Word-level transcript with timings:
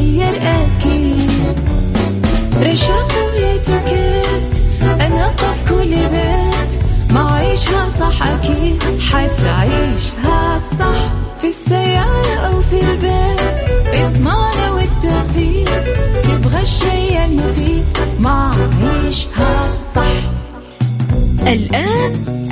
تتغير 0.00 0.36
أكيد. 0.36 0.89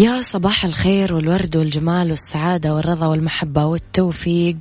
يا 0.00 0.20
صباح 0.20 0.64
الخير 0.64 1.14
والورد 1.14 1.56
والجمال 1.56 2.10
والسعادة 2.10 2.74
والرضا 2.74 3.06
والمحبة 3.06 3.64
والتوفيق 3.64 4.56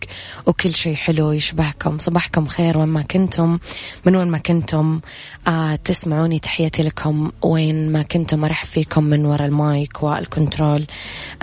وكل 0.45 0.73
شيء 0.73 0.95
حلو 0.95 1.31
يشبهكم. 1.31 1.97
صباحكم 1.97 2.47
خير 2.47 2.77
وين 2.77 2.87
ما 2.87 3.01
كنتم 3.01 3.59
من 4.05 4.15
وين 4.15 4.27
ما 4.27 4.37
كنتم. 4.37 4.99
آه 5.47 5.75
تسمعوني 5.75 6.39
تحياتي 6.39 6.83
لكم 6.83 7.31
وين 7.41 7.91
ما 7.91 8.01
كنتم. 8.01 8.45
أرحب 8.45 8.67
فيكم 8.67 9.03
من 9.03 9.25
وراء 9.25 9.47
ال 9.47 9.61
mic 9.61 10.03
وال 10.03 10.19
control. 10.19 10.85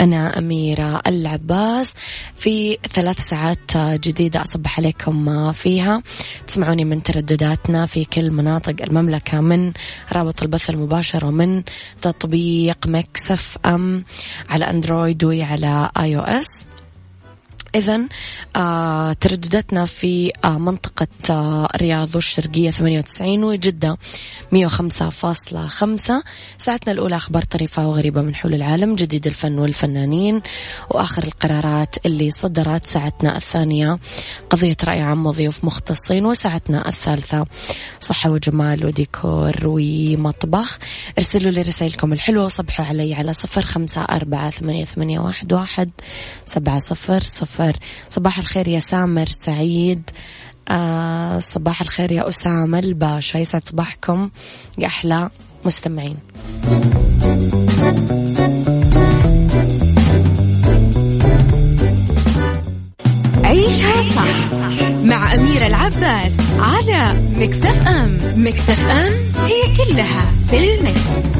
أنا 0.00 0.38
أميرة 0.38 1.00
العباس. 1.06 1.94
في 2.34 2.78
ثلاث 2.92 3.20
ساعات 3.20 3.76
جديدة 3.76 4.42
أصبح 4.42 4.78
عليكم 4.78 5.52
فيها. 5.52 6.02
تسمعوني 6.46 6.84
من 6.84 7.02
تردداتنا 7.02 7.86
في 7.86 8.04
كل 8.04 8.30
مناطق 8.30 8.76
المملكة 8.82 9.40
من 9.40 9.72
رابط 10.12 10.42
البث 10.42 10.70
المباشر 10.70 11.26
ومن 11.26 11.62
تطبيق 12.02 12.86
Mix 12.86 13.58
FM. 13.66 13.85
على 14.50 14.64
أندرويد 14.70 15.24
وعلى 15.24 15.90
iOS 16.00 16.66
إذا 17.76 18.00
آه 18.56 19.12
تردداتنا 19.12 19.84
في 19.84 20.32
آه 20.44 20.58
منطقة 20.58 21.06
آه 21.30 21.68
الرياض 21.74 22.14
والشرقية 22.14 22.70
98 22.70 23.44
وجدة 23.44 23.98
105.5 24.54 26.22
ساعتنا 26.58 26.92
الأولى 26.92 27.16
أخبار 27.16 27.42
طريفة 27.42 27.88
وغريبة 27.88 28.22
من 28.22 28.34
حول 28.34 28.54
العالم 28.54 28.94
جديد 28.94 29.26
الفن 29.26 29.58
والفنانين 29.58 30.42
وآخر 30.90 31.24
القرارات 31.24 32.06
اللي 32.06 32.30
صدرت 32.30 32.84
ساعتنا 32.84 33.36
الثانية. 33.36 33.98
قضية 34.50 34.76
رأي 34.84 35.00
عام 35.00 35.26
وضيوف 35.26 35.64
مختصين 35.64 36.26
وساعتنا 36.26 36.88
الثالثة 36.88 37.46
صحة 38.00 38.30
وجمال 38.30 38.86
وديكور 38.86 39.56
ومطبخ. 39.64 40.78
ارسلوا 41.18 41.50
لي 41.50 41.62
رسائلكم 41.62 42.12
الحلوة 42.12 42.44
وصبحوا 42.44 42.86
علي 42.86 43.14
على 43.14 43.32
صفر 43.32 43.62
خمسة 43.62 44.00
أربعة 44.00 44.50
ثمانية, 44.50 45.20
واحد 45.20 45.90
سبعة 46.44 46.78
صفر 46.78 47.20
صفر 47.20 47.65
صباح 48.08 48.38
الخير 48.38 48.68
يا 48.68 48.78
سامر 48.78 49.26
سعيد. 49.28 50.10
آه 50.68 51.38
صباح 51.38 51.80
الخير 51.80 52.12
يا 52.12 52.28
أسامة 52.28 52.78
الباشا. 52.78 53.38
يسعد 53.38 53.68
صباحكم 53.68 54.30
يا 54.78 54.86
أحلى 54.86 55.30
مستمعين. 55.64 56.16
عيشها 63.44 64.02
صح 64.10 64.52
مع 65.04 65.34
أميرة 65.34 65.66
العباس 65.66 66.32
على 66.60 67.20
مكتف 67.36 67.86
أم. 67.86 68.18
مكتف 68.36 68.88
أم 68.88 69.12
هي 69.44 69.76
كلها 69.76 70.32
في 70.48 70.74
المكس. 70.74 71.36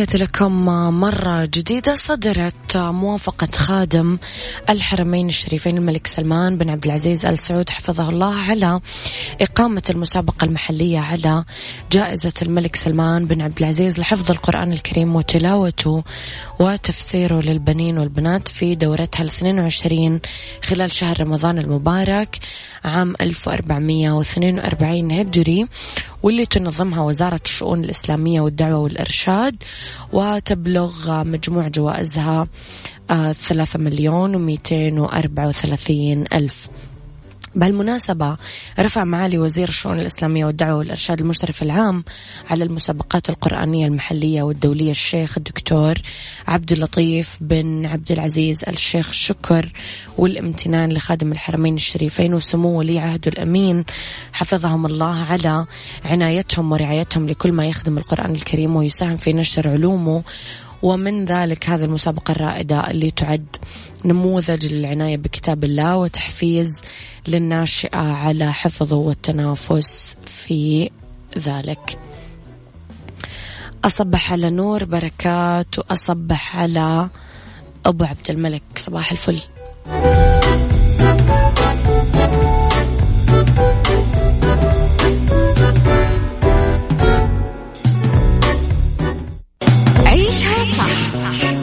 تحياتي 0.00 0.18
لكم 0.18 0.64
مرة 1.00 1.44
جديدة. 1.44 1.94
صدرت 1.94 2.76
موافقة 2.76 3.48
خادم 3.56 4.18
الحرمين 4.70 5.28
الشريفين 5.28 5.78
الملك 5.78 6.06
سلمان 6.06 6.58
بن 6.58 6.70
عبد 6.70 6.84
العزيز 6.84 7.26
آل 7.26 7.38
سعود 7.38 7.70
حفظه 7.70 8.08
الله 8.08 8.34
على 8.34 8.80
إقامة 9.40 9.82
المسابقة 9.90 10.44
المحلية 10.44 10.98
على 10.98 11.44
جائزة 11.92 12.32
الملك 12.42 12.76
سلمان 12.76 13.26
بن 13.26 13.40
عبد 13.40 13.58
العزيز 13.58 13.98
لحفظ 13.98 14.30
القرآن 14.30 14.72
الكريم 14.72 15.16
وتلاوته 15.16 16.04
وتفسيره 16.60 17.40
للبنين 17.40 17.98
والبنات 17.98 18.48
في 18.48 18.74
دورتها 18.74 19.22
ال 19.22 19.28
22 19.28 20.20
خلال 20.62 20.92
شهر 20.92 21.20
رمضان 21.20 21.58
المبارك. 21.58 22.38
عام 22.84 23.14
1442 23.20 25.12
هجري 25.12 25.66
واللي 26.22 26.46
تنظمها 26.46 27.02
وزارة 27.02 27.40
الشؤون 27.44 27.84
الإسلامية 27.84 28.40
والدعوة 28.40 28.78
والإرشاد 28.78 29.56
وتبلغ 30.12 31.24
مجموع 31.24 31.68
جوائزها 31.68 32.46
آه، 33.10 33.32
ثلاثة 33.32 33.78
مليون 33.78 34.34
ومئتين 34.34 34.98
وأربعة 34.98 35.48
وثلاثين 35.48 36.24
ألف. 36.32 36.68
بهالمناسبة 37.54 38.36
رفع 38.78 39.04
معالي 39.04 39.38
وزير 39.38 39.68
الشؤون 39.68 40.00
الإسلامية 40.00 40.44
والدعوة 40.44 40.78
والإرشاد 40.78 41.20
المشرف 41.20 41.62
العام 41.62 42.04
على 42.50 42.64
المسابقات 42.64 43.30
القرآنية 43.30 43.86
المحلية 43.86 44.42
والدولية 44.42 44.90
الشيخ 44.90 45.38
الدكتور 45.38 45.94
عبد 46.48 46.72
اللطيف 46.72 47.36
بن 47.40 47.86
عبد 47.86 48.12
العزيز 48.12 48.64
الشيخ 48.68 49.08
الشكر 49.08 49.72
والامتنان 50.18 50.92
لخادم 50.92 51.32
الحرمين 51.32 51.74
الشريفين 51.74 52.34
وسمو 52.34 52.78
ولي 52.78 52.98
عهده 52.98 53.32
الأمين 53.32 53.84
حفظهم 54.32 54.86
الله 54.86 55.16
على 55.24 55.66
عنايتهم 56.04 56.72
ورعايتهم 56.72 57.28
لكل 57.28 57.52
ما 57.52 57.66
يخدم 57.66 57.98
القرآن 57.98 58.34
الكريم 58.34 58.76
ويساهم 58.76 59.16
في 59.16 59.32
نشر 59.32 59.68
علومه 59.68 60.22
ومن 60.82 61.24
ذلك 61.24 61.70
هذه 61.70 61.84
المسابقة 61.84 62.32
الرائدة 62.32 62.90
اللي 62.90 63.10
تعد 63.10 63.46
نموذج 64.04 64.66
للعناية 64.66 65.16
بكتاب 65.16 65.64
الله 65.64 65.96
وتحفيز 65.96 66.82
للناشئة 67.28 67.98
على 67.98 68.52
حفظه 68.52 68.96
والتنافس 68.96 70.14
في 70.26 70.90
ذلك. 71.38 71.98
أصبح 73.84 74.32
على 74.32 74.50
نور 74.50 74.84
بركات 74.84 75.78
وأصبح 75.78 76.56
على 76.56 77.08
أبو 77.86 78.04
عبد 78.04 78.30
الملك. 78.30 78.62
صباح 78.76 79.12
الفل. 79.12 79.40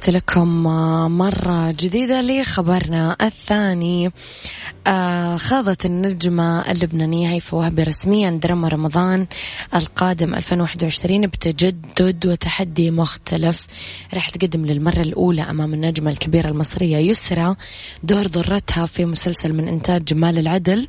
تحياتي 0.00 0.18
لكم 0.18 0.62
مرة 1.18 1.70
جديدة 1.70 2.20
لخبرنا 2.20 3.16
الثاني. 3.20 4.10
آه 4.86 5.36
خاضت 5.36 5.86
النجمة 5.86 6.70
اللبنانية 6.70 7.30
هيفا 7.30 7.56
وهبي 7.56 7.82
رسميا 7.82 8.30
دراما 8.30 8.68
رمضان 8.68 9.26
القادم 9.74 10.34
2021 10.34 11.26
بتجدد 11.26 12.26
وتحدي 12.26 12.90
مختلف. 12.90 13.66
راح 14.14 14.28
تقدم 14.28 14.66
للمرة 14.66 15.00
الأولى 15.00 15.42
أمام 15.42 15.74
النجمة 15.74 16.10
الكبيرة 16.10 16.48
المصرية 16.48 16.96
يسرى 16.96 17.56
دور 18.02 18.26
ضرتها 18.26 18.86
في 18.86 19.04
مسلسل 19.04 19.52
من 19.52 19.68
إنتاج 19.68 20.04
جمال 20.04 20.38
العدل 20.38 20.88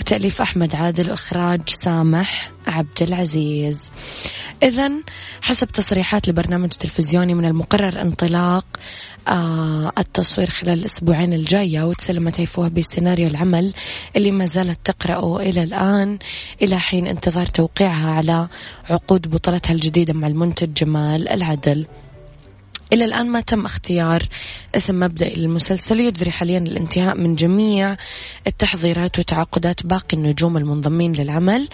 وتأليف 0.00 0.40
أحمد 0.40 0.74
عادل 0.74 1.10
وإخراج 1.10 1.60
سامح 1.68 2.50
عبد 2.66 3.02
العزيز. 3.02 3.90
إذا 4.62 4.90
حسب 5.42 5.66
تصريحات 5.68 6.28
لبرنامج 6.28 6.68
تلفزيوني 6.68 7.34
من 7.34 7.44
المقرر 7.44 8.02
انطلاق 8.02 8.66
آه 9.28 9.92
التصوير 9.98 10.50
خلال 10.50 10.78
الأسبوعين 10.78 11.32
الجاية 11.32 11.82
وتسلمت 11.82 12.40
هيفوها 12.40 12.68
بسيناريو 12.68 13.28
العمل 13.34 13.74
اللي 14.16 14.30
ما 14.30 14.46
زالت 14.46 14.78
تقرأه 14.84 15.40
إلى 15.40 15.62
الآن 15.62 16.18
إلى 16.62 16.78
حين 16.78 17.06
انتظار 17.06 17.46
توقيعها 17.46 18.10
على 18.10 18.48
عقود 18.90 19.30
بطولتها 19.30 19.72
الجديدة 19.72 20.14
مع 20.14 20.26
المنتج 20.26 20.72
جمال 20.72 21.28
العدل. 21.28 21.86
إلى 22.92 23.04
الآن 23.04 23.28
ما 23.28 23.40
تم 23.40 23.66
اختيار 23.66 24.22
اسم 24.76 25.00
مبدئي 25.00 25.34
للمسلسل 25.34 26.00
يجري 26.00 26.30
حاليا 26.30 26.58
الانتهاء 26.58 27.16
من 27.16 27.34
جميع 27.34 27.96
التحضيرات 28.46 29.18
وتعاقدات 29.18 29.86
باقي 29.86 30.16
النجوم 30.16 30.56
المنضمين 30.56 31.12
للعمل. 31.12 31.68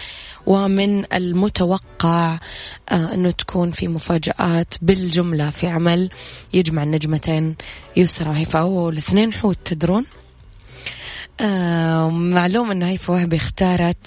ومن 0.47 1.13
المتوقع 1.13 2.39
آه، 2.91 3.13
أنه 3.13 3.31
تكون 3.31 3.71
في 3.71 3.87
مفاجآت 3.87 4.73
بالجملة 4.81 5.49
في 5.49 5.67
عمل 5.67 6.09
يجمع 6.53 6.83
النجمتين 6.83 7.55
يسرى. 7.97 8.29
وهيفاء 8.29 8.65
والاثنين 8.65 9.33
حوت 9.33 9.57
تدرون؟ 9.65 10.05
آه 11.41 12.09
معلوم 12.09 12.71
أنه 12.71 12.87
هيفا 12.89 13.13
وهبي 13.13 13.35
اختارت 13.35 13.97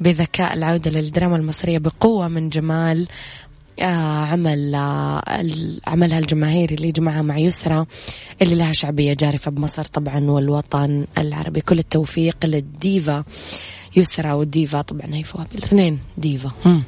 بذكاء 0.00 0.54
العودة 0.54 0.90
للدراما 0.90 1.36
المصرية 1.36 1.78
بقوة 1.78 2.28
من 2.28 2.48
جمال 2.48 3.08
آه 3.80 4.24
عمل 4.24 4.74
آه 4.74 5.22
عملها 5.86 6.18
الجماهيري 6.18 6.74
اللي 6.74 6.92
جمعها 6.92 7.22
مع 7.22 7.38
يسرى 7.38 7.86
اللي 8.42 8.54
لها 8.54 8.72
شعبية 8.72 9.12
جارفة 9.14 9.50
بمصر 9.50 9.84
طبعا 9.84 10.30
والوطن 10.30 11.06
العربي. 11.18 11.60
كل 11.60 11.78
التوفيق 11.78 12.36
للديفا 12.46 13.24
يسرى 13.96 14.32
والديفا 14.32 14.80
طبعا. 14.82 15.06
هي 15.12 15.22
فواب 15.24 15.46
الاثنين 15.54 15.98
ديفا. 16.18 16.52
هم. 16.64 16.82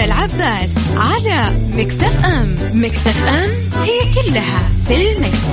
مع 0.00 0.06
أميرة 0.06 0.14
العباس 0.14 0.70
على 0.96 1.42
مكتف 1.72 2.24
أم. 2.24 2.56
مكتف 2.74 3.24
أم 3.28 3.50
هي 3.82 4.14
كلها 4.14 4.68
في 4.84 5.12
المكس. 5.12 5.48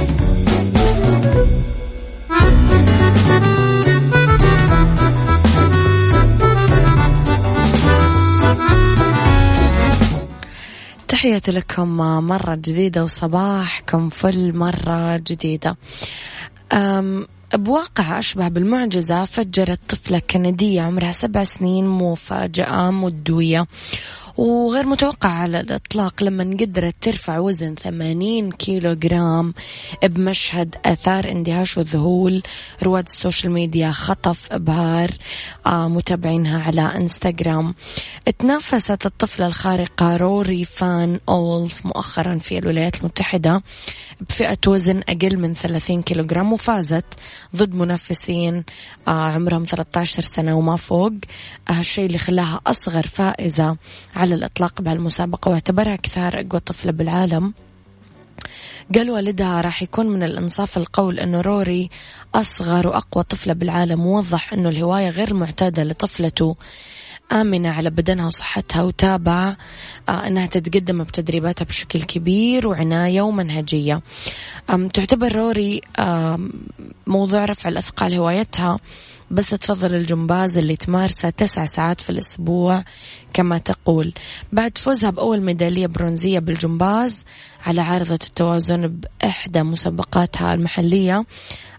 تحياتي 11.07 11.51
لكم 11.51 11.97
مرة 12.27 12.55
جديدة 12.55 13.03
وصباحكم 13.03 14.09
فل 14.09 14.57
مرة 14.57 15.17
جديدة. 15.17 15.77
بواقع 17.53 18.19
أشبه 18.19 18.47
بالمعجزة 18.47 19.25
فجرت 19.25 19.79
طفلة 19.89 20.19
كندية 20.19 20.81
عمرها 20.81 21.11
سبع 21.11 21.43
سنين 21.43 21.87
مفاجأة 21.87 22.91
مدوية. 22.91 23.67
وغير 24.37 24.85
متوقع 24.85 25.29
على 25.29 25.59
الإطلاق 25.59 26.23
لما 26.23 26.43
قدرت 26.43 26.95
ترفع 27.01 27.39
وزن 27.39 27.75
80 27.75 28.51
كيلو 28.51 28.93
جرام 28.93 29.53
بمشهد 30.03 30.75
أثار 30.85 31.31
اندهاش 31.31 31.77
وذهول. 31.77 32.43
رواد 32.83 33.05
ال 33.05 33.12
social 33.12 33.53
media 33.53 33.91
خطف 33.91 34.51
إبهار 34.51 35.11
آه، 35.65 35.87
متابعينها 35.87 36.63
على 36.63 36.81
إنستغرام. 36.81 37.75
تنافست 38.39 39.05
الطفلة 39.05 39.47
الخارقة 39.47 40.17
روري 40.17 40.63
فان 40.65 41.19
أولف 41.29 41.85
مؤخرا 41.85 42.37
في 42.37 42.57
الولايات 42.57 42.99
المتحدة 42.99 43.63
بفئة 44.29 44.57
وزن 44.67 45.01
أقل 45.09 45.37
من 45.37 45.53
30 45.53 46.01
كيلوغرام 46.01 46.53
وفازت 46.53 47.05
ضد 47.55 47.75
منافسين 47.75 48.63
آه، 49.07 49.31
عمرهم 49.31 49.65
13 49.65 50.23
سنة 50.23 50.57
وما 50.57 50.75
فوق. 50.75 51.13
هالشيء 51.67 52.05
اللي 52.05 52.17
خلاها 52.17 52.61
أصغر 52.67 53.07
فائزة 53.07 53.77
الإطلاق 54.33 54.81
بهالمسابقة 54.81 55.51
واعتبرها 55.51 55.95
كثار 55.95 56.39
أقوى 56.39 56.59
طفلة 56.59 56.91
بالعالم. 56.91 57.53
قال 58.95 59.11
والدها 59.11 59.61
راح 59.61 59.83
يكون 59.83 60.05
من 60.09 60.23
الإنصاف 60.23 60.77
القول 60.77 61.19
أنه 61.19 61.41
روري 61.41 61.89
أصغر 62.35 62.87
وأقوى 62.87 63.23
طفلة 63.23 63.53
بالعالم 63.53 64.05
ووضح 64.05 64.53
أنه 64.53 64.69
الهواية 64.69 65.09
غير 65.09 65.33
معتادة 65.33 65.83
لطفلته. 65.83 66.55
آمنة 67.31 67.69
على 67.69 67.89
بدنها 67.89 68.27
وصحتها 68.27 68.83
وتابع 68.83 69.55
آه، 70.09 70.27
أنها 70.27 70.45
تتقدم 70.45 71.03
بتدريباتها 71.03 71.65
بشكل 71.65 72.01
كبير 72.01 72.67
وعناية 72.67 73.21
ومنهجية. 73.21 74.01
تعتبر 74.93 75.35
روري 75.35 75.81
موضوع 77.07 77.45
رفع 77.45 77.69
الأثقال 77.69 78.13
هوايتها 78.13 78.79
بس 79.31 79.49
تفضل 79.49 79.95
الجمباز 79.95 80.57
اللي 80.57 80.75
تمارسه 80.75 81.29
تسع 81.29 81.65
ساعات 81.65 82.01
في 82.01 82.09
الأسبوع 82.09 82.83
كما 83.33 83.57
تقول. 83.57 84.13
بعد 84.53 84.77
فوزها 84.77 85.09
بأول 85.09 85.41
ميدالية 85.41 85.87
برونزية 85.87 86.39
بالجمباز 86.39 87.23
على 87.65 87.81
عارضة 87.81 88.13
التوازن 88.13 88.87
بإحدى 88.87 89.63
مسابقاتها 89.63 90.53
المحلية 90.53 91.25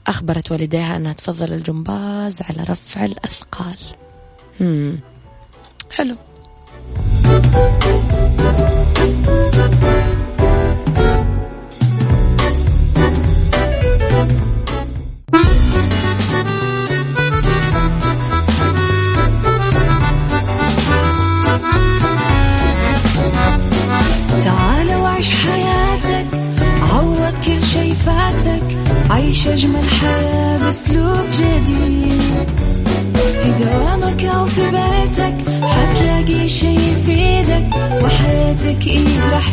أخبرت 0.07 0.53
والديها 0.53 0.97
أنها 0.97 1.13
تفضل 1.13 1.53
الجمباز 1.53 2.43
على 2.43 2.63
رفع 2.63 3.05
الأثقال. 3.05 3.79
حلو 5.97 6.17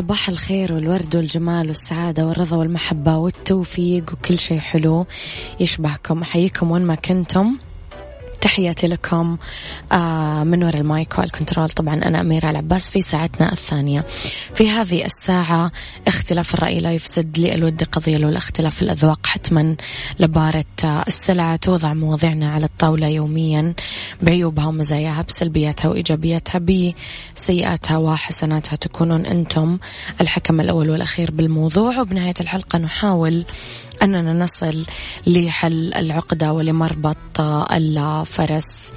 صباح 0.00 0.28
الخير 0.28 0.72
والورد 0.72 1.16
والجمال 1.16 1.68
والسعادة 1.68 2.26
والرضا 2.26 2.56
والمحبة 2.56 3.16
والتوفيق 3.16 4.12
وكل 4.12 4.38
شيء 4.38 4.58
حلو 4.58 5.06
يشبهكم. 5.60 6.22
أحييكم 6.22 6.70
وين 6.70 6.82
ما 6.82 6.94
كنتم. 6.94 7.56
تحياتي 8.40 8.86
لكم 8.86 9.36
آه، 9.92 10.44
من 10.44 10.64
وراء 10.64 10.76
ال 10.80 10.90
mic 10.90 11.18
وال 11.18 11.28
control. 11.28 11.68
طبعا 11.68 11.94
أنا 11.94 12.20
أميرة 12.20 12.50
العباس 12.50 12.90
في 12.90 13.00
ساعتنا 13.00 13.52
الثانية. 13.52 14.04
في 14.54 14.70
هذه 14.70 15.04
الساعة 15.04 15.72
اختلاف 16.06 16.54
الرأي 16.54 16.80
لا 16.80 16.92
يفسد 16.92 17.38
للود 17.38 17.82
قضية 17.82 18.16
لولا 18.16 18.38
اختلاف 18.38 18.82
الأذواق 18.82 19.26
حتما 19.26 19.76
لبارت 20.18 20.64
آه، 20.84 21.04
السلعة 21.06 21.56
توضع 21.56 21.94
مواضيعنا 21.94 22.52
على 22.52 22.64
الطاولة 22.66 23.06
يوميا. 23.06 23.74
بعيوبها 24.22 24.66
ومزاياها 24.66 25.22
بسلبياتها 25.22 25.88
وإيجابياتها 25.88 26.60
بسيئاتها 27.34 27.96
وحسناتها 27.96 28.76
تكونون 28.76 29.26
أنتم 29.26 29.78
الحكم 30.20 30.60
الأول 30.60 30.90
والأخير 30.90 31.30
بالموضوع. 31.30 32.00
وبنهاية 32.00 32.34
الحلقة 32.40 32.78
نحاول 32.78 33.44
أننا 34.02 34.32
نصل 34.32 34.86
لحل 35.26 35.94
العقدة 35.94 36.52
ولمربط 36.52 37.40
الفرس. 37.72 38.92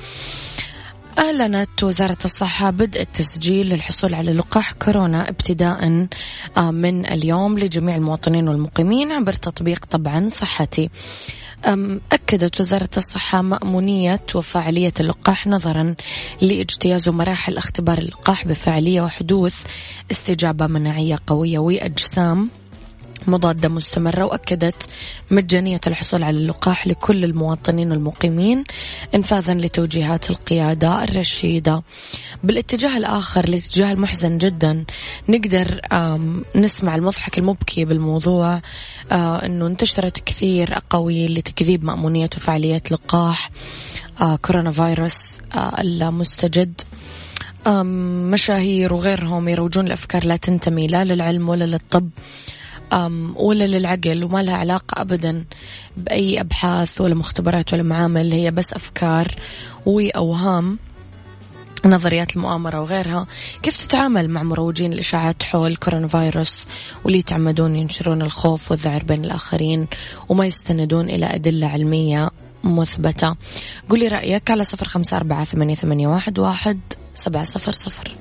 أعلنت 1.20 1.84
وزارة 1.84 2.18
الصحة 2.26 2.70
بدء 2.70 3.02
التسجيل 3.02 3.70
للحصول 3.70 4.14
على 4.14 4.34
لقاح 4.34 4.74
كورونا 4.74 5.30
ابتداء 5.30 6.08
آه، 6.58 6.72
من 6.72 7.06
اليوم 7.06 7.60
لجميع 7.60 7.96
المواطنين 7.96 8.48
والمقيمين 8.48 9.12
عبر 9.12 9.34
تطبيق 9.34 9.86
طبعا 9.86 10.30
صحتي. 10.30 10.90
أكدت 12.12 12.60
وزارة 12.60 12.90
الصحة 12.98 13.42
مأمونية 13.42 14.22
وفاعلية 14.36 14.94
اللقاح 15.00 15.48
نظرا 15.48 15.96
لاجتياز 16.42 17.10
مراحل 17.10 17.58
اختبار 17.58 17.98
اللقاح 17.98 18.48
بفاعلية 18.48 19.02
وحدوث 19.02 19.56
استجابة 20.12 20.68
مناعية 20.68 21.20
قوية 21.28 21.60
وأجسام. 21.60 22.50
مضادة 23.28 23.70
مستمرة 23.70 24.24
وأكدت 24.26 24.90
مجانية 25.32 25.80
الحصول 25.88 26.24
على 26.24 26.38
اللقاح 26.38 26.88
لكل 26.88 27.24
المواطنين 27.24 27.92
والمقيمين 27.92 28.64
انفاذا 29.16 29.54
لتوجيهات 29.54 30.30
القيادة 30.30 31.04
الرشيدة. 31.04 31.84
بالاتجاه 32.44 32.98
الآخر 32.98 33.44
الاتجاه 33.44 33.92
المحزن 33.92 34.38
جدا 34.38 34.86
نقدر 35.30 35.82
نسمع 36.56 36.96
المضحك 36.96 37.38
المبكي 37.38 37.86
بالموضوع 37.86 38.62
آه، 39.12 39.46
أنه 39.46 39.68
انتشرت 39.68 40.20
كثير 40.20 40.78
أقاويل 40.78 41.34
لتكذيب 41.34 41.84
مأمونية 41.84 42.30
وفعالية 42.38 42.82
لقاح 42.92 43.50
آه، 44.22 44.36
كورونا 44.36 44.72
فيروس 44.72 45.38
آه، 45.56 45.82
المستجد. 45.82 46.82
مشاهير 48.34 48.94
وغيرهم 48.94 49.48
يروجون 49.48 49.86
لأفكار 49.86 50.26
لا 50.26 50.36
تنتمي 50.36 50.88
لا 50.88 51.04
للعلم 51.04 51.50
ولا 51.50 51.64
للطب. 51.64 52.10
ولا 53.36 53.68
للعقل 53.68 54.24
وما 54.24 54.44
لها 54.44 54.58
علاقة 54.58 55.02
أبدا 55.02 55.46
بأي 55.98 56.42
أبحاث 56.42 57.02
ولا 57.02 57.16
مختبرات 57.16 57.74
ولا 57.74 57.84
معامل 57.84 58.32
هي 58.32 58.52
بس 58.52 58.74
أفكار 58.74 59.36
وأوهام 59.86 60.80
نظريات 61.86 62.36
المؤامرة 62.36 62.82
وغيرها. 62.82 63.28
كيف 63.64 63.78
تتعامل 63.78 64.30
مع 64.30 64.44
مروجين 64.44 64.94
الإشاعات 64.94 65.44
حول 65.44 65.76
كورونا 65.76 66.08
فيروس 66.08 66.66
واللي 67.04 67.20
يتعمدون 67.20 67.76
ينشرون 67.76 68.22
الخوف 68.22 68.72
والذعر 68.72 69.04
بين 69.04 69.26
الآخرين 69.26 69.88
وما 70.30 70.46
يستندون 70.46 71.10
إلى 71.10 71.36
أدلة 71.36 71.68
علمية 71.68 72.30
مثبتة؟ 72.64 73.36
قولي 73.90 74.08
رأيك 74.08 74.52
على 74.52 74.64
صفر 74.64 74.88
خمسة 74.88 75.18
أربعة 75.18 75.46
ثمانية, 75.46 76.08
واحد 76.08 76.80
سبعة 77.16 77.44
صفر 77.44 77.72
صفر. 77.72 78.12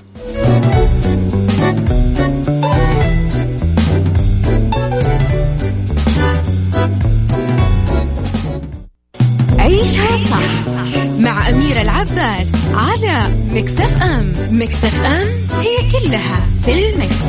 مع 11.23 11.51
أميرة 11.51 11.81
العباس 11.83 12.53
على 12.75 13.19
مكتف 13.51 14.03
أم. 14.03 14.33
مكتف 14.51 15.05
أم 15.05 15.29
هي 15.61 15.91
كلها 15.93 16.47
في 16.63 16.89
المكس. 16.89 17.23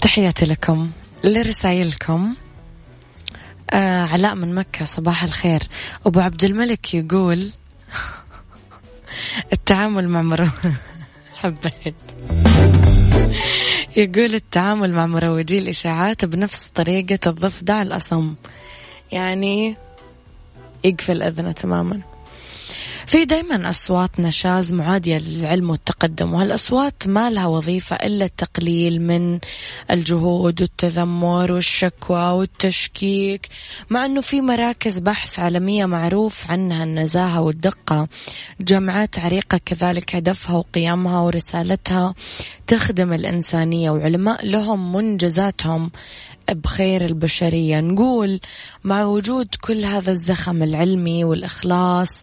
تحياتي 0.00 0.46
لكم 0.46 0.90
لرسائلكم. 1.24 2.34
آه 3.70 4.06
علاء 4.06 4.34
من 4.34 4.54
مكة 4.54 4.84
صباح 4.84 5.22
الخير. 5.22 5.62
أبو 6.06 6.20
عبد 6.20 6.44
الملك 6.44 6.94
يقول 6.94 7.50
التعامل 9.52 10.08
مع 10.08 10.22
مرور 10.22 10.50
حبيت 11.42 11.94
يقول 13.96 14.34
التعامل 14.34 14.92
مع 14.92 15.06
مروجي 15.06 15.58
الإشاعات 15.58 16.24
بنفس 16.24 16.68
طريقة 16.74 17.18
الضفدع 17.30 17.82
الأصم. 17.82 18.34
يعني 19.12 19.76
يقفل 20.84 21.22
أذنه 21.22 21.52
تماما. 21.52 22.12
في 23.06 23.24
دايما 23.24 23.70
أصوات 23.70 24.20
نشاز 24.20 24.72
معادية 24.72 25.18
للعلم 25.18 25.70
والتقدم 25.70 26.34
وهالأصوات 26.34 27.06
ما 27.06 27.30
لها 27.30 27.46
وظيفة 27.46 27.96
إلا 27.96 28.24
التقليل 28.24 29.02
من 29.02 29.38
الجهود 29.90 30.60
والتذمر 30.60 31.52
والشكوى 31.52 32.30
والتشكيك 32.30 33.48
مع 33.90 34.04
أنه 34.04 34.20
في 34.20 34.40
مراكز 34.40 34.98
بحث 34.98 35.38
عالمية 35.38 35.86
معروف 35.86 36.50
عنها 36.50 36.84
النزاهة 36.84 37.40
والدقة. 37.40 38.08
جامعات 38.60 39.18
عريقة 39.18 39.60
كذلك 39.64 40.16
هدفها 40.16 40.56
وقيامها 40.56 41.20
ورسالتها 41.20 42.14
تخدم 42.72 43.12
الإنسانية 43.12 43.90
وعلماء 43.90 44.46
لهم 44.46 44.92
منجزاتهم 44.92 45.90
بخير 46.50 47.04
البشرية. 47.04 47.80
نقول 47.80 48.40
مع 48.84 49.04
وجود 49.04 49.48
كل 49.60 49.84
هذا 49.84 50.10
الزخم 50.10 50.62
العلمي 50.62 51.24
والإخلاص 51.24 52.22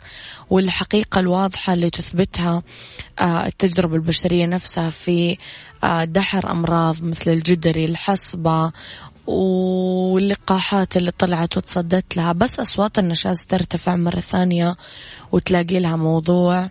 والحقيقة 0.49 1.19
الواضحة 1.19 1.73
اللي 1.73 1.89
تثبتها 1.89 2.61
آه، 3.21 3.45
التجربة 3.47 3.95
البشرية 3.95 4.45
نفسها 4.45 4.89
في 4.89 5.37
آه، 5.83 6.03
دحر 6.03 6.51
أمراض 6.51 7.03
مثل 7.03 7.31
الجدري 7.31 7.85
الحصبة 7.85 8.71
واللقاحات 9.27 10.97
اللي 10.97 11.11
طلعت 11.11 11.57
وتصدت 11.57 12.17
لها. 12.17 12.31
بس 12.31 12.59
أصوات 12.59 12.99
النشاز 12.99 13.37
ترتفع 13.49 13.95
مرة 13.95 14.19
ثانية 14.19 14.75
وتلاقي 15.31 15.79
لها 15.79 15.95
موضوع. 15.95 16.69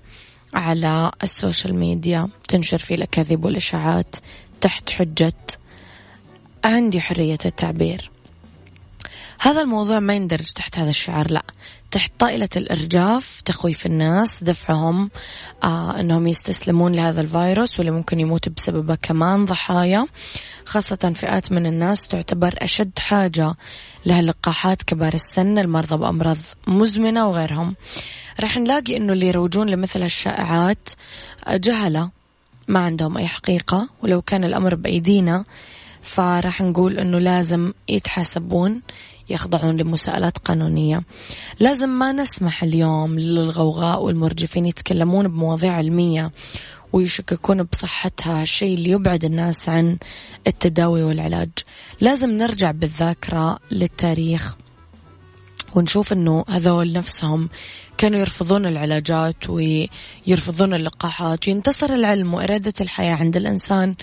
على 0.54 1.12
ال 1.22 1.30
social 1.30 1.75
media 1.75 2.28
تنشر 2.48 2.78
فيه 2.78 2.94
الأكاذيب 2.94 3.44
والإشاعات 3.44 4.16
تحت 4.60 4.90
حجة 4.90 5.32
عندي 6.64 7.00
حرية 7.00 7.38
التعبير. 7.44 8.10
هذا 9.40 9.60
الموضوع 9.60 10.00
ما 10.00 10.14
يندرج 10.14 10.52
تحت 10.52 10.78
هذا 10.78 10.90
الشعار 10.90 11.30
لا. 11.30 11.42
تحت 11.90 12.12
طائلة 12.18 12.48
الإرجاف 12.56 13.40
تخويف 13.44 13.86
الناس 13.86 14.44
دفعهم 14.44 15.10
آه 15.64 16.00
أنهم 16.00 16.26
يستسلمون 16.26 16.92
لهذا 16.92 17.20
الفيروس 17.20 17.78
واللي 17.78 17.92
ممكن 17.92 18.20
يموت 18.20 18.48
بسببه 18.48 18.94
كمان 18.94 19.44
ضحايا. 19.44 20.06
خاصة 20.64 21.12
فئات 21.14 21.52
من 21.52 21.66
الناس 21.66 22.08
تعتبر 22.08 22.54
أشد 22.58 22.98
حاجة 22.98 23.54
لها 24.08 24.20
اللقاحات 24.20 24.82
كبار 24.82 25.14
السن 25.14 25.58
المرضى 25.58 25.96
بأمراض 25.96 26.36
مزمنة 26.66 27.28
وغيرهم. 27.28 27.76
راح 28.40 28.56
نلاقي 28.56 28.96
أنه 28.96 29.12
اللي 29.12 29.26
يروجون 29.28 29.70
لمثل 29.70 30.02
الشائعات 30.02 30.88
جهلة 31.50 32.10
ما 32.68 32.80
عندهم 32.80 33.16
أي 33.16 33.26
حقيقة 33.26 33.88
ولو 34.02 34.22
كان 34.22 34.44
الأمر 34.44 34.74
بأيدينا 34.74 35.44
فراح 36.02 36.60
نقول 36.60 36.98
أنه 36.98 37.18
لازم 37.18 37.72
يتحاسبون 37.88 38.82
يخضعون 39.30 39.76
لمساءلات 39.76 40.38
قانونية. 40.38 41.02
لازم 41.60 41.88
ما 41.88 42.12
نسمح 42.12 42.62
اليوم 42.62 43.18
للغوغاء 43.18 44.02
والمرجفين 44.02 44.66
يتكلمون 44.66 45.28
بمواضيع 45.28 45.72
علمية. 45.72 46.32
ويشككون 46.92 47.62
بصحتها 47.62 48.42
الشيء 48.42 48.75
اللي 48.75 48.90
يبعد 48.90 49.25
الناس 49.25 49.68
عن 49.68 49.97
التداوي 50.47 51.02
والعلاج. 51.02 51.50
لازم 52.00 52.30
نرجع 52.30 52.71
بالذاكرة 52.71 53.59
للتاريخ 53.71 54.57
ونشوف 55.75 56.12
إنه 56.12 56.45
هذول 56.49 56.92
نفسهم 56.92 57.49
كانوا 57.99 58.21
يرفضون 58.21 58.66
العلاجات 58.66 59.50
ويرفضون 59.50 60.75
اللقاحات. 60.75 61.49
وينتصر 61.49 61.87
العلم 61.87 62.35
وإرادة 62.35 62.75
الحياة 62.80 63.16
عند 63.16 63.37
الإنسان 63.37 63.95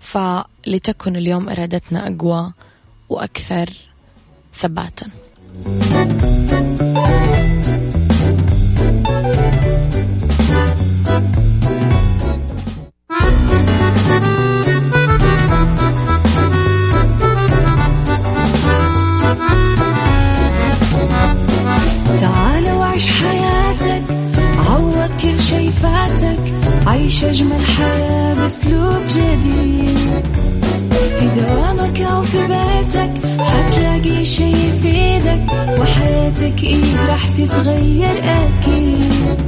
فلتكن 0.00 1.16
اليوم 1.16 1.48
إرادتنا 1.48 2.06
أقوى 2.06 2.52
وأكثر 3.08 3.70
ثباتا. 4.54 5.06
تتغير 37.46 38.22
أكيد. 38.24 39.40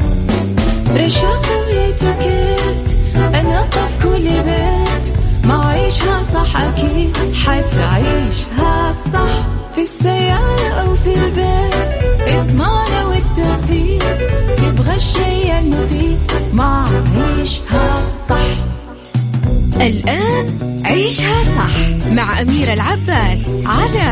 رشاق 0.97 1.47
ويتوكيت 1.67 2.97
أنا 3.35 3.63
في 3.63 4.03
كل 4.03 4.23
بيت. 4.23 5.17
ما 5.49 5.67
عيشها 5.67 6.23
صح 6.35 6.57
أكيد. 6.57 7.17
حتعيشها 7.35 8.93
صح 8.93 9.47
في 9.75 9.83
السيارة 9.83 10.69
أو 10.69 10.95
في 10.95 11.15
البيت. 11.15 11.75
اسمعنا 12.29 13.07
والتوفيق. 13.07 14.05
تبغى 14.57 14.95
الشيء 14.97 15.59
المفيد. 15.59 16.19
ما 16.53 16.85
عيشها 17.17 18.03
صح. 18.29 18.37
الآن 19.81 20.83
عيشها 20.87 21.43
صح 21.43 22.09
مع 22.13 22.41
أميرة 22.41 22.73
العباس 22.73 23.39
على 23.67 24.12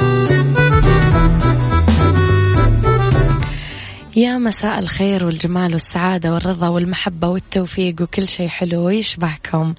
يا 4.15 4.37
مساء 4.37 4.79
الخير 4.79 5.25
والجمال 5.25 5.73
والسعادة 5.73 6.33
والرضا 6.33 6.67
والمحبة 6.67 7.27
والتوفيق 7.27 8.01
وكل 8.01 8.27
شيء 8.27 8.47
حلو 8.47 8.89
يشبهكم 8.89 9.73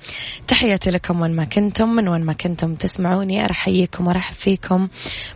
تحياتي 0.49 0.91
لكم 0.91 1.21
وين 1.21 1.37
ما 1.37 1.45
كنتم 1.45 1.89
من 1.89 2.09
وين 2.09 2.23
ما 2.23 2.33
كنتم 2.33 2.75
تسمعوني 2.75 3.45
أحييكم 3.45 4.07
وأرحب 4.07 4.35
فيكم 4.35 4.89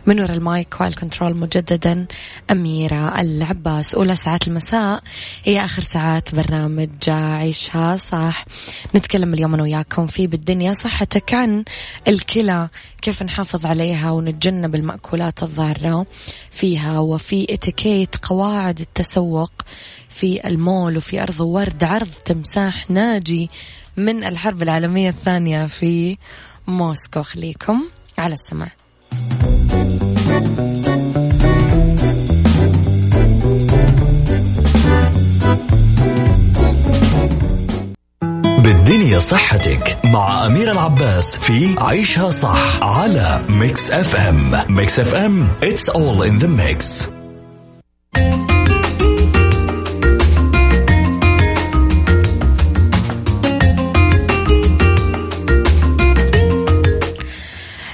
من 0.05 0.19
وراء 0.19 0.37
ال 0.37 0.48
mic 0.48 0.81
وال 0.81 0.93
control 0.93 1.37
مجددا. 1.37 2.05
أميرة 2.51 3.21
العباس 3.21 3.95
أولى 3.95 4.15
ساعات 4.15 4.47
المساء. 4.47 5.03
هي 5.43 5.65
آخر 5.65 5.81
ساعات 5.81 6.35
برنامج 6.35 6.89
عيشها 7.07 7.95
صح. 7.95 8.45
نتكلم 8.95 9.33
اليوم 9.33 9.53
أنا 9.53 9.63
وياكم 9.63 10.07
في 10.07 10.27
بالدنيا 10.27 10.73
صحتك 10.73 11.33
عن 11.33 11.63
الكلى 12.07 12.69
كيف 13.01 13.23
نحافظ 13.23 13.65
عليها 13.65 14.11
ونتجنب 14.11 14.75
المأكولات 14.75 15.43
الضارة. 15.43 16.05
فيها 16.51 16.99
وفي 16.99 17.53
اتيكيت 17.53 18.15
قواعد 18.15 18.86
التسوق 18.87 19.51
في 20.09 20.47
المول 20.47 20.97
وفي 20.97 21.23
أرض 21.23 21.39
ورد 21.41 21.83
عرض 21.83 22.11
تمساح 22.25 22.91
ناجي 22.91 23.49
من 23.97 24.23
الحرب 24.23 24.63
العالمية 24.63 25.09
الثانية 25.09 25.65
في 25.65 26.17
موسكو. 26.67 27.23
خليكم 27.23 27.83
على 28.17 28.33
السمع 28.33 28.71
بالدنيا 38.87 39.19
صحتك 39.19 39.99
مع 40.03 40.45
أميرة 40.45 40.71
العباس 40.71 41.39
فعيشها 41.39 42.29
صح 42.29 42.79
على 42.83 43.45
Mix 43.49 43.91
FM 43.91 44.51
Mix 44.69 44.99
FM 44.99 45.47
it's 45.61 45.89
all 45.89 46.21
in 46.23 46.43
the 46.43 46.47
mix. 46.47 47.16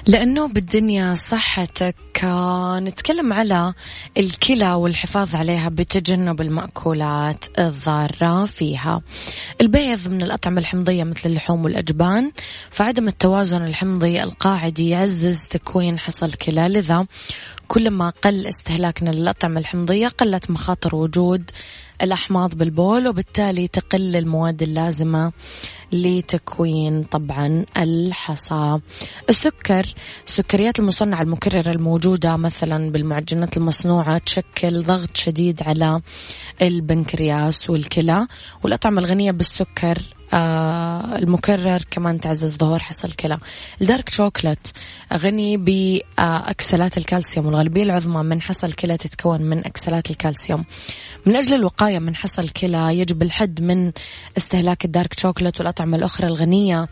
لأنه 0.07 0.47
بالدنيا 0.47 1.13
صحتك 1.13 1.95
نتكلم 2.75 3.33
على 3.33 3.73
الكلى 4.17 4.73
والحفاظ 4.73 5.35
عليها 5.35 5.69
بتجنب 5.69 6.41
المأكولات 6.41 7.45
الضارة 7.59 8.45
فيها. 8.45 9.01
البيض 9.61 10.07
من 10.07 10.21
الأطعمة 10.21 10.59
الحمضية 10.59 11.03
مثل 11.03 11.29
اللحوم 11.29 11.65
والأجبان 11.65 12.31
فعدم 12.69 13.07
التوازن 13.07 13.65
الحمضي 13.65 14.23
القاعدي 14.23 14.89
يعزز 14.89 15.41
تكوين 15.47 15.99
حصى 15.99 16.25
الكلى. 16.25 16.67
لذا 16.67 17.05
كلما 17.67 18.13
قل 18.23 18.47
استهلاكنا 18.47 19.09
للأطعمة 19.09 19.59
الحمضية 19.59 20.07
قلت 20.07 20.51
مخاطر 20.51 20.95
وجود 20.95 21.51
الأحماض 22.03 22.55
بالبول 22.55 23.07
وبالتالي 23.07 23.67
تقل 23.67 24.15
المواد 24.15 24.61
اللازمة 24.61 25.31
لتكوين 25.91 27.03
طبعا 27.03 27.65
الحصى. 27.77 28.79
السكر 29.29 29.85
السكريات 30.27 30.79
المصنعة 30.79 31.21
المكررة 31.21 31.71
الموجودة 31.71 32.37
مثلا 32.37 32.91
بالمعجنات 32.91 33.57
المصنوعة 33.57 34.17
تشكل 34.17 34.83
ضغط 34.83 35.17
شديد 35.17 35.63
على 35.63 36.01
البنكرياس 36.61 37.69
والكلى 37.69 38.27
والأطعمة 38.63 39.01
الغنية 39.01 39.31
بالسكر 39.31 39.97
المكرر 40.33 41.83
كمان 41.91 42.19
تعزز 42.19 42.57
ظهور 42.57 42.79
حصى 42.79 43.07
الكلى 43.07 43.37
ال 43.81 43.87
dark 43.87 44.09
chocolate 44.09 44.67
غني 45.13 45.57
بأكسلات 45.57 46.97
الكالسيوم 46.97 47.45
والغالبية 47.45 47.83
العظمى 47.83 48.23
من 48.23 48.41
حصى 48.41 48.67
الكلى 48.67 48.97
تتكون 48.97 49.41
من 49.41 49.65
أكسلات 49.65 50.09
الكالسيوم. 50.09 50.65
من 51.25 51.35
أجل 51.35 51.53
الوقاية 51.53 51.99
من 51.99 52.15
حصى 52.15 52.41
الكلى 52.41 52.99
يجب 52.99 53.21
الحد 53.21 53.61
من 53.61 53.91
استهلاك 54.37 54.85
ال 54.85 54.92
dark 54.92 55.19
chocolate 55.19 55.59
والأطعمة 55.59 55.97
الأخرى 55.97 56.27
الغنية 56.27 56.87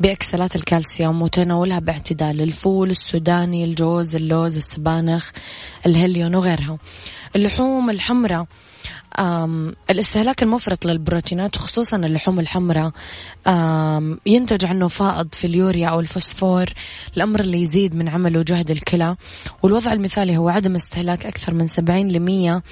بأكسلات 0.00 0.56
الكالسيوم 0.56 1.22
وتناولها 1.22 1.78
باعتدال. 1.78 2.40
الفول 2.40 2.90
السوداني 2.90 3.64
الجوز 3.64 4.16
اللوز 4.16 4.56
السبانخ 4.56 5.30
الهليون 5.86 6.34
وغيرها. 6.34 6.78
اللحوم 7.36 7.90
الحمراء 7.90 8.46
الاستهلاك 9.90 10.42
المفرط 10.42 10.86
للبروتينات 10.86 11.56
خصوصا 11.56 11.96
اللحوم 11.96 12.40
الحمراء 12.40 12.90
ينتج 14.26 14.64
عنه 14.64 14.88
فائض 14.88 15.28
في 15.34 15.46
اليوريا 15.46 15.88
أو 15.88 16.00
الفوسفور 16.00 16.66
الأمر 17.16 17.40
اللي 17.40 17.60
يزيد 17.60 17.94
من 17.94 18.08
عمل 18.08 18.38
وجهد 18.38 18.70
الكلى. 18.70 19.16
والوضع 19.62 19.92
المثالي 19.92 20.36
هو 20.36 20.48
عدم 20.48 20.74
استهلاك 20.74 21.26
أكثر 21.26 21.54
من 21.54 21.66
70 21.66 22.08
لمية 22.08 22.62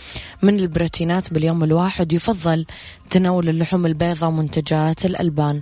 من 0.42 0.61
البروتينات 0.61 1.33
باليوم 1.33 1.64
الواحد. 1.64 2.12
يفضل 2.12 2.66
تناول 3.12 3.48
اللحوم 3.48 3.87
البيضاء 3.87 4.29
ومنتجات 4.29 5.05
الألبان. 5.05 5.61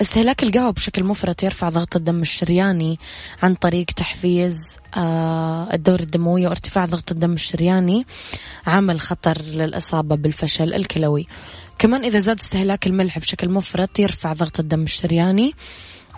استهلاك 0.00 0.42
القهوة 0.42 0.70
بشكل 0.70 1.04
مفرط 1.04 1.42
يرفع 1.42 1.68
ضغط 1.68 1.96
الدم 1.96 2.22
الشرياني 2.22 2.98
عن 3.42 3.54
طريق 3.54 3.86
تحفيز 3.86 4.58
آه، 4.96 5.74
الدورة 5.74 6.02
الدموية 6.02 6.48
وارتفاع 6.48 6.84
ضغط 6.84 7.12
الدم 7.12 7.32
الشرياني 7.32 8.06
عامل 8.66 9.00
خطر 9.00 9.42
للإصابة 9.42 10.16
بالفشل 10.16 10.74
الكلوي. 10.74 11.26
كمان 11.78 12.04
إذا 12.04 12.18
زاد 12.18 12.38
استهلاك 12.38 12.86
الملح 12.86 13.18
بشكل 13.18 13.48
مفرط 13.48 13.98
يرفع 13.98 14.32
ضغط 14.32 14.60
الدم 14.60 14.82
الشرياني 14.82 15.52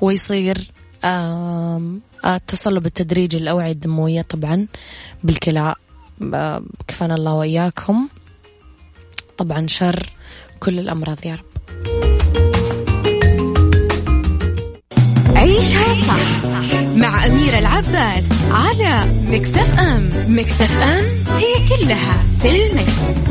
ويصير 0.00 0.70
التصلب 2.24 2.86
التدريجي 2.86 3.38
للأوعية 3.38 3.72
الدموية 3.72 4.22
طبعا 4.22 4.66
بالكلى. 5.24 5.74
كفانا 6.88 7.14
الله 7.14 7.32
وإياكم. 7.32 8.08
طبعا 9.38 9.66
شر 9.66 10.12
كل 10.60 10.78
الأمراض 10.78 11.26
يا 11.26 11.34
رب 11.34 11.44
عيشها 15.36 15.94
صح 15.94 16.44
مع 16.96 17.26
أميرة 17.26 17.58
العباس 17.58 18.24
على 18.50 19.04
مكتف 19.30 19.78
أم 19.78 20.10
مكتف 20.28 20.82
أم 20.82 21.04
هي 21.36 21.68
كلها 21.68 22.24
في 22.40 22.50
المكس. 22.50 23.28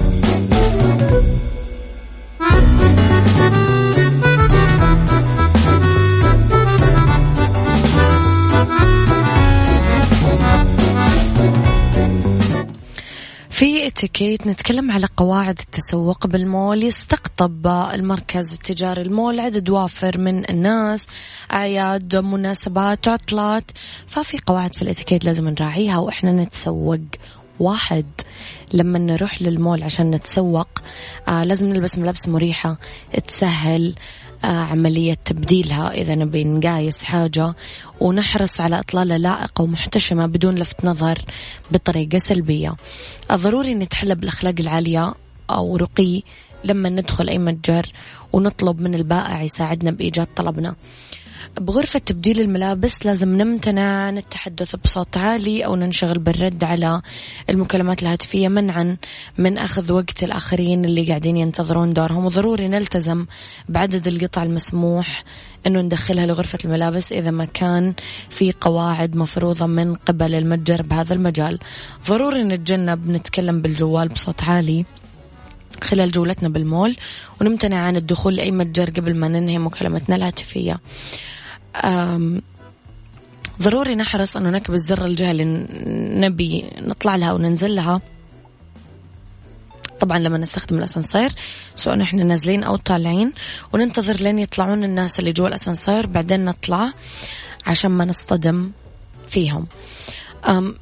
في 13.57 13.87
اتيكيت 13.87 14.47
نتكلم 14.47 14.91
على 14.91 15.07
قواعد 15.17 15.59
التسوق 15.59 16.27
بالمول 16.27 16.83
يستقطب 16.83 17.67
المركز 17.67 18.53
التجاري 18.53 19.01
المول 19.01 19.39
عدد 19.39 19.69
وافر 19.69 20.17
من 20.17 20.49
الناس 20.49 21.05
أعياد 21.51 22.15
مناسبات 22.15 23.07
عطلات. 23.07 23.63
ففي 24.07 24.37
قواعد 24.45 24.75
في 24.75 24.81
الاتيكيت 24.81 25.25
لازم 25.25 25.49
نراعيها 25.49 25.97
وإحنا 25.97 26.31
نتسوق 26.31 26.99
واحد. 27.59 28.05
لما 28.73 28.99
نروح 28.99 29.41
للمول 29.41 29.83
عشان 29.83 30.11
نتسوق 30.11 30.69
آه 31.27 31.43
لازم 31.43 31.67
نلبس 31.67 31.97
ملابس 31.97 32.27
مريحة 32.29 32.77
تسهل 33.27 33.95
عملية 34.43 35.13
تبديلها 35.25 35.91
إذا 35.91 36.15
نبي 36.15 36.43
نقايس 36.43 37.03
حاجة 37.03 37.53
ونحرص 38.01 38.61
على 38.61 38.79
إطلالة 38.79 39.17
لائقة 39.17 39.61
ومحتشمة 39.61 40.25
بدون 40.25 40.55
لفت 40.55 40.85
نظر 40.85 41.19
بطريقة 41.71 42.17
سلبية. 42.17 42.75
ضروري 43.31 43.73
نتحلى 43.73 44.15
بالأخلاق 44.15 44.55
العالية 44.59 45.13
أو 45.49 45.77
رقي 45.77 46.21
لما 46.63 46.89
ندخل 46.89 47.29
أي 47.29 47.37
متجر 47.37 47.91
ونطلب 48.33 48.81
من 48.81 48.95
البائع 48.95 49.41
يساعدنا 49.41 49.91
بإيجاد 49.91 50.27
طلبنا. 50.35 50.75
بغرفة 51.61 51.99
تبديل 51.99 52.41
الملابس 52.41 53.05
لازم 53.05 53.29
نمتنع 53.37 54.05
عن 54.05 54.17
التحدث 54.17 54.75
بصوت 54.75 55.17
عالي 55.17 55.65
أو 55.65 55.75
ننشغل 55.75 56.19
بالرد 56.19 56.63
على 56.63 57.01
المكالمات 57.49 58.03
الهاتفية 58.03 58.47
منعا 58.47 58.97
من 59.37 59.57
أخذ 59.57 59.91
وقت 59.91 60.23
الآخرين 60.23 60.85
اللي 60.85 61.07
قاعدين 61.07 61.37
ينتظرون 61.37 61.93
دورهم. 61.93 62.25
وضروري 62.25 62.67
نلتزم 62.67 63.25
بعدد 63.69 64.07
القطع 64.07 64.43
المسموح 64.43 65.23
أنه 65.67 65.81
ندخلها 65.81 66.25
لغرفة 66.25 66.59
الملابس 66.65 67.11
إذا 67.11 67.31
ما 67.31 67.45
كان 67.45 67.93
في 68.29 68.53
قواعد 68.61 69.15
مفروضة 69.15 69.65
من 69.65 69.95
قبل 69.95 70.35
المتجر 70.35 70.81
بهذا 70.81 71.13
المجال. 71.13 71.59
ضروري 72.07 72.43
نتجنب 72.43 73.09
نتكلم 73.09 73.61
بالجوال 73.61 74.09
بصوت 74.09 74.43
عالي. 74.43 74.85
خلال 75.83 76.11
جولتنا 76.11 76.49
بالمول 76.49 76.95
ونمتنع 77.41 77.77
عن 77.77 77.95
الدخول 77.95 78.35
لأي 78.35 78.51
متجر 78.51 78.89
قبل 78.89 79.15
ما 79.15 79.27
ننهي 79.27 79.57
مكالمتنا 79.57 80.15
الهاتفية. 80.15 80.79
ضروري 83.61 83.95
نحرص 83.95 84.37
أنه 84.37 84.49
نكبس 84.49 84.79
زر 84.79 85.05
الجهة 85.05 85.31
اللي 85.31 85.67
نبي 86.27 86.65
نطلع 86.77 87.15
لها 87.15 87.33
وننزل 87.33 87.75
لها. 87.75 88.01
طبعا 89.99 90.19
لما 90.19 90.37
نستخدم 90.37 90.77
الأسانسير 90.77 91.31
سواء 91.75 91.95
نحن 91.95 92.27
نازلين 92.27 92.63
أو 92.63 92.75
طالعين 92.75 93.33
وننتظر 93.73 94.15
لين 94.15 94.39
يطلعون 94.39 94.83
الناس 94.83 95.19
اللي 95.19 95.31
جوا 95.31 95.47
الأسانسير 95.47 96.05
بعدين 96.07 96.45
نطلع 96.45 96.93
عشان 97.67 97.91
ما 97.91 98.05
نصطدم 98.05 98.71
فيهم. 99.27 99.67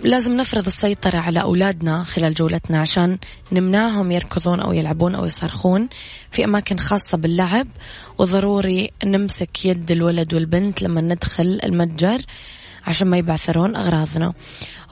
لازم 0.04 0.38
نفرض 0.38 0.66
السيطرة 0.66 1.18
على 1.18 1.42
أولادنا 1.42 2.04
خلال 2.04 2.34
جولتنا 2.34 2.82
عشان 2.82 3.18
نمنعهم 3.52 4.12
يركضون 4.12 4.60
أو 4.60 4.74
يلعبون 4.74 5.16
أو 5.16 5.26
يصرخون 5.26 5.90
في 6.32 6.46
أماكن 6.46 6.78
خاصة 6.78 7.18
باللعب. 7.18 7.68
وضروري 8.18 8.92
نمسك 9.06 9.66
يد 9.66 9.92
الولد 9.92 10.34
والبنت 10.34 10.82
لما 10.82 11.02
ندخل 11.02 11.60
المتجر 11.64 12.22
عشان 12.88 13.08
ما 13.08 13.18
يبعثرون 13.18 13.76
أغراضنا. 13.76 14.34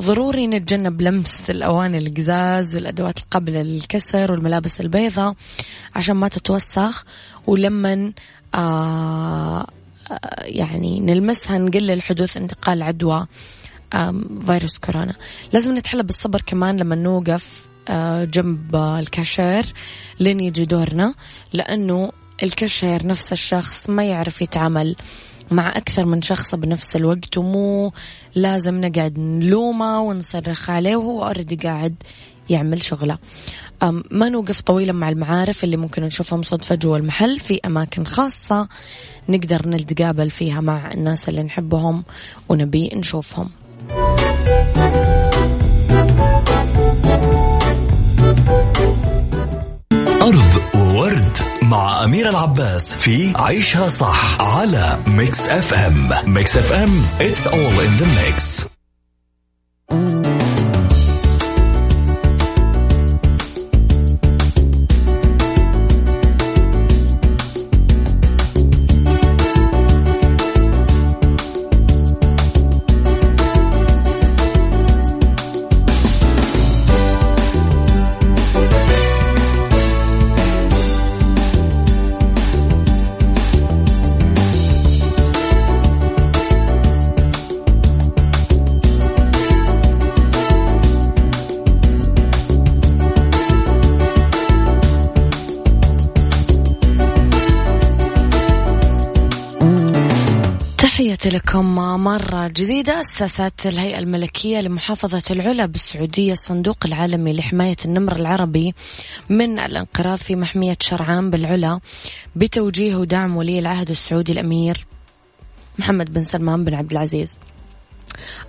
ضروري 0.01 0.47
نتجنب 0.47 1.01
لمس 1.01 1.49
الأواني 1.49 1.97
القزاز 1.97 2.75
والأدوات 2.75 3.17
القابلة 3.19 3.61
للكسر 3.61 4.31
والملابس 4.31 4.81
البيضاء 4.81 5.35
عشان 5.95 6.15
ما 6.15 6.27
تتوسخ. 6.27 7.05
ولما 7.47 8.13
آه 8.55 9.67
يعني 10.41 10.99
نلمسها 10.99 11.57
نقلل 11.57 12.01
حدوث 12.01 12.37
انتقال 12.37 12.83
عدوى. 12.83 13.27
فيروس 14.45 14.77
كورونا. 14.77 15.13
لازم 15.53 15.77
نتحلى 15.77 16.03
بالصبر 16.03 16.41
كمان 16.41 16.77
لما 16.77 16.95
نوقف 16.95 17.65
آه، 17.89 18.23
جنب 18.23 18.75
الكاشير 18.75 19.73
لين 20.19 20.39
يجي 20.39 20.65
دورنا 20.65 21.13
لأنه 21.53 22.11
الكاشير 22.43 23.07
نفس 23.07 23.31
الشخص 23.31 23.89
ما 23.89 24.03
يعرف 24.03 24.41
يتعامل 24.41 24.95
مع 25.51 25.69
أكثر 25.69 26.05
من 26.05 26.21
شخص 26.21 26.55
بنفس 26.55 26.95
الوقت 26.95 27.37
ومو 27.37 27.91
لازم 28.35 28.81
نقعد 28.85 29.19
نلومه 29.19 30.01
ونصرخ 30.01 30.69
عليه 30.69 30.95
وهو 30.95 31.25
already 31.25 31.55
قاعد 31.55 31.95
يعمل 32.49 32.83
شغله. 32.83 33.17
ما 34.11 34.29
نوقف 34.29 34.61
طويلا 34.61 34.93
مع 34.93 35.09
المعارف 35.09 35.63
اللي 35.63 35.77
ممكن 35.77 36.03
نشوفهم 36.03 36.41
صدفة 36.41 36.75
جوا 36.75 36.97
المحل 36.97 37.39
في 37.39 37.59
أماكن 37.65 38.05
خاصة 38.05 38.67
نقدر 39.29 39.69
نتقابل 39.69 40.29
فيها 40.29 40.61
مع 40.61 40.91
الناس 40.91 41.29
اللي 41.29 41.43
نحبهم 41.43 42.03
ونبي 42.49 42.89
نشوفهم. 42.93 43.49
our 50.21 50.61
world 50.75 51.37
مع 51.61 52.03
أمير 52.03 52.29
العباس 52.29 52.93
في 52.95 53.33
عيشها 53.35 53.87
صح 53.87 54.41
على 54.41 54.99
Mix 55.07 55.39
FM 55.39 56.09
Mix 56.25 56.57
FM 56.57 57.05
it's 57.19 57.47
all 57.47 57.79
in 57.79 58.01
the 58.01 58.05
mix. 58.05 58.72
مرة 101.97 102.47
جديدة 102.47 102.99
أسست 102.99 103.65
الهيئة 103.65 103.99
الملكية 103.99 104.59
لمحافظة 104.61 105.23
العلا 105.31 105.65
بالسعودية 105.65 106.31
الصندوق 106.31 106.77
العالمي 106.85 107.33
لحماية 107.33 107.75
النمر 107.85 108.15
العربي 108.15 108.75
من 109.29 109.59
الانقراض 109.59 110.17
في 110.17 110.35
محمية 110.35 110.77
شرعان 110.79 111.29
بالعلا 111.29 111.79
بتوجيه 112.35 112.95
ودعم 112.95 113.37
ولي 113.37 113.59
العهد 113.59 113.89
السعودي 113.89 114.31
الأمير 114.31 114.85
محمد 115.79 116.13
بن 116.13 116.23
سلمان 116.23 116.63
بن 116.63 116.73
عبد 116.73 116.91
العزيز. 116.91 117.37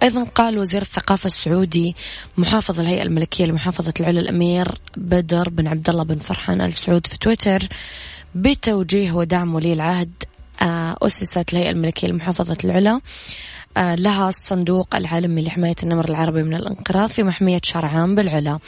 أيضا 0.02 0.24
قال 0.24 0.58
وزير 0.58 0.82
الثقافة 0.82 1.26
السعودي 1.26 1.96
محافظ 2.36 2.80
الهيئة 2.80 3.02
الملكية 3.02 3.44
لمحافظة 3.46 3.94
العلا 4.00 4.20
الأمير 4.20 4.78
بدر 4.96 5.48
بن 5.48 5.66
عبد 5.66 5.90
الله 5.90 6.04
بن 6.04 6.18
فرحان 6.18 6.60
آل 6.60 6.72
سعود 6.72 7.06
في 7.06 7.18
تويتر 7.18 7.68
بتوجيه 8.34 9.12
ودعم 9.12 9.54
ولي 9.54 9.72
العهد 9.72 10.12
أسست 11.02 11.52
الهيئة 11.52 11.70
الملكية 11.70 12.08
لمحافظة 12.08 12.56
العلا. 12.64 13.00
آه، 13.76 13.94
لها 13.94 14.28
الصندوق 14.28 14.96
العالمي 14.96 15.42
لحماية 15.42 15.74
النمر 15.82 16.08
العربي 16.08 16.42
من 16.42 16.54
الانقراض 16.54 17.10
في 17.10 17.22
محمية 17.22 17.60
شرعان 17.62 18.14
بالعلا. 18.14 18.58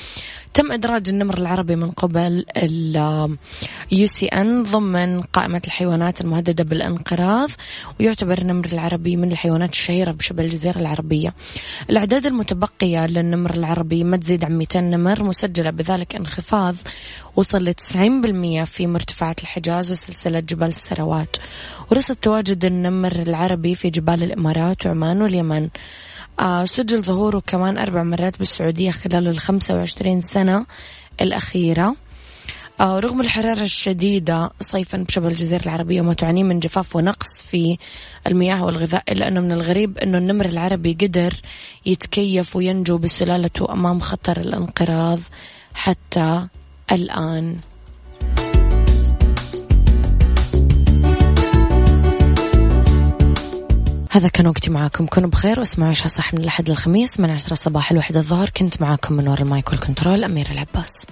تم 0.56 0.72
إدراج 0.72 1.08
النمر 1.08 1.38
العربي 1.38 1.76
من 1.76 1.90
قبل 1.90 2.44
ال 2.56 4.06
IUCN 4.06 4.62
ضمن 4.62 5.22
قائمة 5.22 5.62
الحيوانات 5.66 6.20
المهددة 6.20 6.64
بالانقراض 6.64 7.50
ويعتبر 8.00 8.38
النمر 8.38 8.66
العربي 8.72 9.16
من 9.16 9.32
الحيوانات 9.32 9.72
الشهيرة 9.72 10.12
بشبه 10.12 10.44
الجزيرة 10.44 10.78
العربية. 10.78 11.34
الأعداد 11.90 12.26
المتبقية 12.26 13.06
للنمر 13.06 13.54
العربي 13.54 14.04
ما 14.04 14.16
تزيد 14.16 14.44
عن 14.44 14.58
200 14.58 14.80
نمر 14.80 15.22
مسجلة 15.22 15.70
بذلك 15.70 16.16
انخفاض 16.16 16.74
وصل 17.36 17.64
ل 17.64 17.74
90% 17.74 18.64
في 18.64 18.86
مرتفعات 18.86 19.40
الحجاز 19.42 19.90
وسلسلة 19.90 20.40
جبال 20.40 20.68
السروات. 20.68 21.36
ورصد 21.90 22.16
تواجد 22.16 22.64
النمر 22.64 23.12
العربي 23.12 23.74
في 23.74 23.90
جبال 23.90 24.22
الإمارات 24.22 24.86
وعمان 24.86 25.22
واليمن. 25.22 25.68
سجل 26.64 27.02
ظهوره 27.02 27.42
كمان 27.46 27.78
أربع 27.78 28.02
مرات 28.02 28.38
بالسعودية 28.38 28.90
خلال 28.90 29.28
الخمسة 29.28 29.74
وعشرين 29.74 30.20
سنة 30.20 30.66
الأخيرة. 31.20 31.96
آه 32.80 32.98
رغم 32.98 33.20
الحرارة 33.20 33.62
الشديدة 33.62 34.50
صيفا 34.60 34.98
بشبه 34.98 35.28
الجزيرة 35.28 35.62
العربية 35.62 36.00
وما 36.00 36.14
تعانيه 36.14 36.42
من 36.42 36.58
جفاف 36.58 36.96
ونقص 36.96 37.42
في 37.42 37.78
المياه 38.26 38.64
والغذاء 38.64 39.02
إلا 39.08 39.28
أنه 39.28 39.40
من 39.40 39.52
الغريب 39.52 39.98
أنه 39.98 40.18
النمر 40.18 40.44
العربي 40.44 40.96
قدر 41.00 41.34
يتكيف 41.86 42.56
وينجو 42.56 42.98
بسلالته 42.98 43.72
أمام 43.72 44.00
خطر 44.00 44.36
الانقراض 44.40 45.20
حتى 45.74 46.46
الآن. 46.92 47.56
هذا 54.16 54.28
كان 54.28 54.46
وقتي 54.46 54.70
معاكم. 54.70 55.06
كونوا 55.06 55.30
بخير 55.30 55.60
واسمعوا 55.60 55.90
عشاء 55.90 56.06
صح 56.06 56.34
من 56.34 56.40
الأحد 56.40 56.68
للخميس 56.68 57.20
من 57.20 57.30
عشرة 57.30 57.54
صباح 57.54 57.90
الواحد 57.90 58.16
الظهر. 58.16 58.50
كنت 58.56 58.82
معاكم 58.82 59.14
من 59.14 59.28
وراء 59.28 59.42
المايك 59.42 59.70
والكنترول 59.70 60.24
أميرة 60.24 60.50
العباس. 60.50 61.04